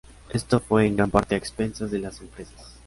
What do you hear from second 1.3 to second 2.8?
a expensas de las empresas.